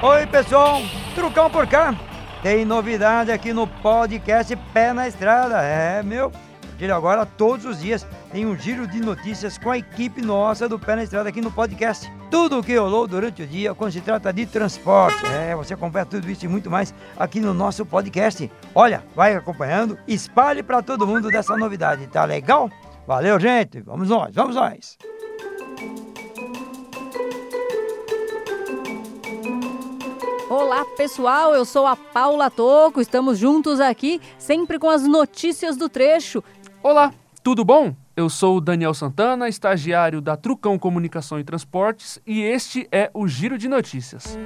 [0.00, 0.80] Oi, pessoal,
[1.16, 1.92] Trucão por cá.
[2.40, 5.60] Tem novidade aqui no podcast Pé na Estrada.
[5.60, 6.30] É, meu.
[6.78, 10.78] Ele agora, todos os dias, tem um giro de notícias com a equipe nossa do
[10.78, 12.08] Pé na Estrada aqui no podcast.
[12.30, 15.26] Tudo o que rolou durante o dia quando se trata de transporte.
[15.26, 18.48] É, você acompanha tudo isso e muito mais aqui no nosso podcast.
[18.72, 22.70] Olha, vai acompanhando, espalhe para todo mundo dessa novidade, tá legal?
[23.04, 23.80] Valeu, gente.
[23.80, 24.96] Vamos nós, vamos nós.
[30.60, 31.54] Olá, pessoal.
[31.54, 33.00] Eu sou a Paula Toco.
[33.00, 36.42] Estamos juntos aqui, sempre com as notícias do trecho.
[36.82, 37.94] Olá, tudo bom?
[38.16, 43.28] Eu sou o Daniel Santana, estagiário da Trucão Comunicação e Transportes, e este é o
[43.28, 44.36] Giro de Notícias.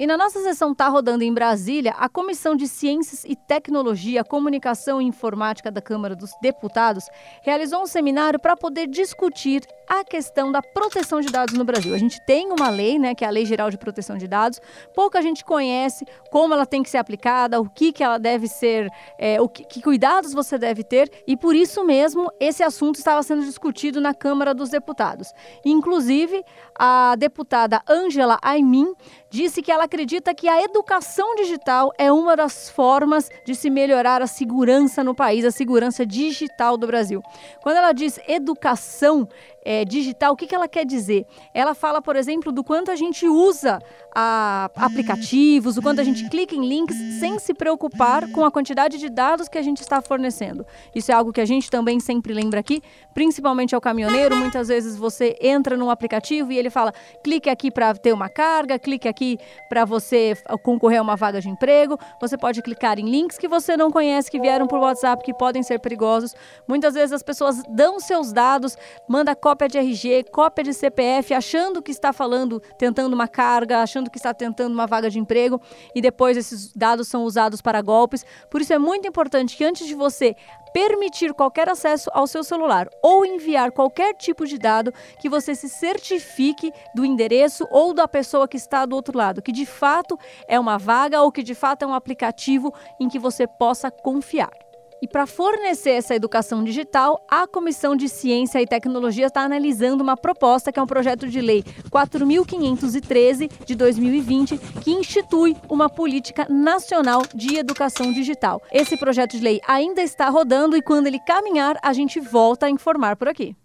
[0.00, 4.98] E na nossa sessão Tá Rodando em Brasília, a Comissão de Ciências e Tecnologia, Comunicação
[4.98, 7.04] e Informática da Câmara dos Deputados
[7.42, 9.60] realizou um seminário para poder discutir
[9.90, 11.92] a questão da proteção de dados no Brasil.
[11.92, 14.60] A gente tem uma lei, né, que é a Lei Geral de Proteção de Dados.
[14.94, 18.88] Pouca gente conhece como ela tem que ser aplicada, o que, que ela deve ser,
[19.18, 23.20] é, o que, que cuidados você deve ter, e por isso mesmo esse assunto estava
[23.24, 25.32] sendo discutido na Câmara dos Deputados.
[25.64, 26.44] Inclusive,
[26.78, 28.94] a deputada Ângela Aimin
[29.28, 34.22] disse que ela acredita que a educação digital é uma das formas de se melhorar
[34.22, 37.22] a segurança no país, a segurança digital do Brasil.
[37.60, 39.28] Quando ela diz educação,
[39.64, 41.26] é, digital, o que, que ela quer dizer?
[41.52, 43.80] Ela fala, por exemplo, do quanto a gente usa
[44.14, 48.98] a, aplicativos, o quanto a gente clica em links sem se preocupar com a quantidade
[48.98, 50.66] de dados que a gente está fornecendo.
[50.94, 52.82] Isso é algo que a gente também sempre lembra aqui,
[53.14, 54.36] principalmente ao caminhoneiro.
[54.36, 58.78] Muitas vezes você entra num aplicativo e ele fala: clique aqui para ter uma carga,
[58.78, 61.98] clique aqui para você concorrer a uma vaga de emprego.
[62.20, 65.62] Você pode clicar em links que você não conhece, que vieram por WhatsApp, que podem
[65.62, 66.34] ser perigosos.
[66.66, 68.76] Muitas vezes as pessoas dão seus dados,
[69.08, 69.34] manda
[69.68, 74.32] de RG, cópia de CPF, achando que está falando, tentando uma carga, achando que está
[74.32, 75.60] tentando uma vaga de emprego
[75.94, 78.24] e depois esses dados são usados para golpes.
[78.50, 80.34] Por isso é muito importante que antes de você
[80.72, 85.68] permitir qualquer acesso ao seu celular ou enviar qualquer tipo de dado, que você se
[85.68, 90.58] certifique do endereço ou da pessoa que está do outro lado, que de fato é
[90.58, 94.69] uma vaga ou que de fato é um aplicativo em que você possa confiar.
[95.02, 100.14] E para fornecer essa educação digital, a Comissão de Ciência e Tecnologia está analisando uma
[100.14, 107.22] proposta que é um projeto de lei 4.513 de 2020, que institui uma política nacional
[107.34, 108.60] de educação digital.
[108.70, 112.70] Esse projeto de lei ainda está rodando e quando ele caminhar, a gente volta a
[112.70, 113.56] informar por aqui.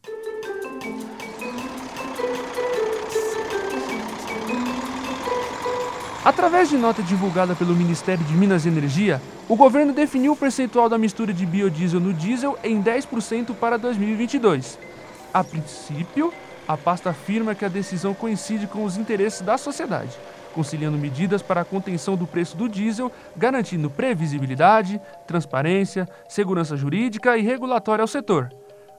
[6.25, 10.90] Através de nota divulgada pelo Ministério de Minas e Energia, o governo definiu o percentual
[10.90, 14.80] da mistura de biodiesel no diesel em 10% para 2022.
[15.31, 16.34] A princípio,
[16.68, 20.18] a pasta afirma que a decisão coincide com os interesses da sociedade,
[20.52, 27.44] conciliando medidas para a contenção do preço do diesel, garantindo previsibilidade, transparência, segurança jurídica e
[27.44, 28.50] regulatória ao setor.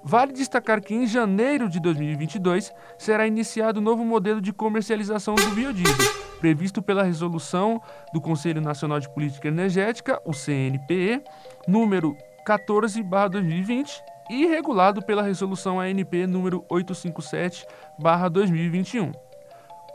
[0.01, 5.51] Vale destacar que em janeiro de 2022 será iniciado o novo modelo de comercialização do
[5.51, 7.83] biodiesel, previsto pela resolução
[8.13, 11.21] do Conselho Nacional de Política Energética, o CNPE,
[11.67, 12.17] número
[12.47, 19.13] 14/2020 e regulado pela resolução ANP número 857/2021.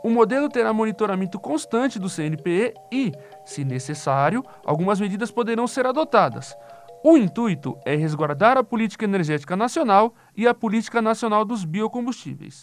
[0.04, 3.12] O modelo terá monitoramento constante do CNPE e,
[3.44, 6.56] se necessário, algumas medidas poderão ser adotadas,
[7.04, 12.60] o intuito é resguardar a política energética nacional e a política nacional dos biocombustíveis.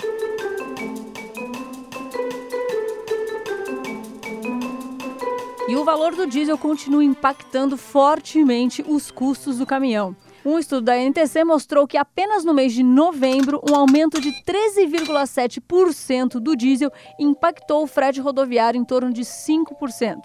[5.70, 10.16] E o valor do diesel continua impactando fortemente os custos do caminhão.
[10.44, 16.40] Um estudo da NTC mostrou que apenas no mês de novembro, um aumento de 13,7%
[16.40, 20.24] do diesel impactou o frete rodoviário em torno de 5%.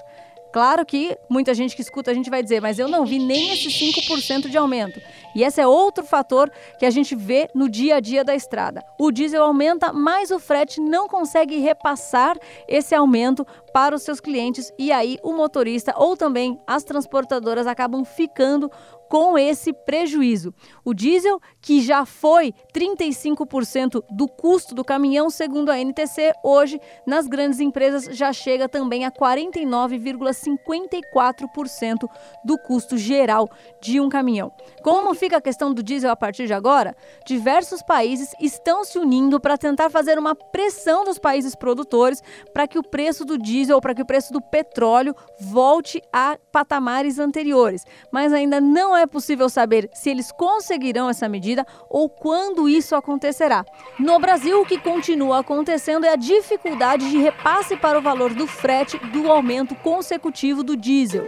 [0.55, 3.51] Claro que muita gente que escuta a gente vai dizer, mas eu não vi nem
[3.51, 4.99] esse 5% de aumento.
[5.35, 6.49] E esse é outro fator
[6.79, 8.81] que a gente vê no dia a dia da estrada.
[8.97, 12.39] O diesel aumenta, mas o frete não consegue repassar
[12.69, 13.45] esse aumento
[13.75, 18.71] para os seus clientes e aí o motorista ou também as transportadoras acabam ficando
[19.09, 20.53] com esse prejuízo.
[20.85, 27.29] O diesel, que já foi 35% do custo do caminhão, segundo a NTC, hoje nas
[27.29, 32.09] grandes empresas já chega também a 49,54%
[32.45, 33.49] do custo geral
[33.81, 34.51] de um caminhão.
[34.83, 36.97] Como fica a questão do diesel a partir de agora?
[37.27, 42.23] Diversos países estão se unindo para tentar fazer uma pressão dos países produtores
[42.53, 46.37] para que o preço do diesel diesel para que o preço do petróleo volte a
[46.53, 47.85] patamares anteriores.
[48.13, 53.65] Mas ainda não é possível saber se eles conseguirão essa medida ou quando isso acontecerá.
[53.99, 58.47] No Brasil, o que continua acontecendo é a dificuldade de repasse para o valor do
[58.47, 61.27] frete do aumento consecutivo do diesel.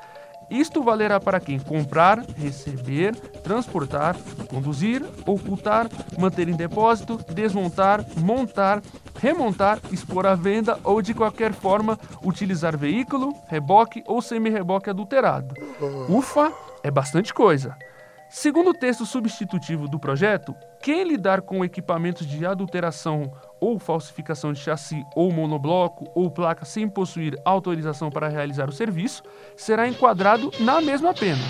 [0.52, 4.18] isto valerá para quem comprar, receber, transportar,
[4.50, 5.90] conduzir, ocultar,
[6.20, 8.82] manter em depósito, desmontar, montar,
[9.22, 15.54] remontar, expor à venda ou de qualquer forma utilizar veículo, reboque ou semi-reboque adulterado.
[16.10, 16.52] Ufa,
[16.84, 17.78] é bastante coisa.
[18.32, 24.60] Segundo o texto substitutivo do projeto, quem lidar com equipamentos de adulteração ou falsificação de
[24.60, 29.22] chassi ou monobloco ou placa sem possuir autorização para realizar o serviço
[29.56, 31.44] será enquadrado na mesma pena.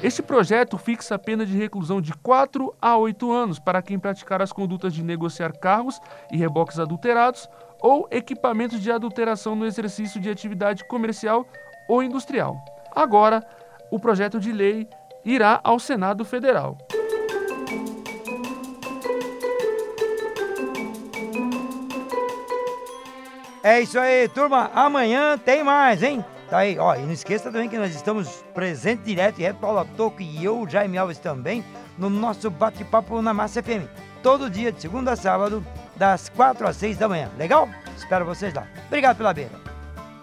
[0.00, 4.40] Este projeto fixa a pena de reclusão de 4 a 8 anos para quem praticar
[4.40, 6.00] as condutas de negociar carros
[6.30, 7.48] e reboques adulterados
[7.80, 11.44] ou equipamentos de adulteração no exercício de atividade comercial
[11.88, 12.56] ou industrial.
[12.94, 13.44] Agora,
[13.90, 14.88] o projeto de lei
[15.24, 16.78] irá ao Senado Federal.
[23.64, 24.70] É isso aí, turma.
[24.72, 26.24] Amanhã tem mais, hein?
[26.50, 26.94] Tá aí, ó.
[26.94, 30.66] E não esqueça também que nós estamos presentes direto e reto, Paula Toco e eu,
[30.68, 31.64] Jaime Alves também,
[31.98, 33.86] no nosso bate-papo na Massa FM.
[34.22, 35.64] Todo dia, de segunda a sábado,
[35.94, 37.30] das 4 às 6 da manhã.
[37.36, 37.68] Legal?
[37.96, 38.66] Espero vocês lá.
[38.86, 39.68] Obrigado pela beira.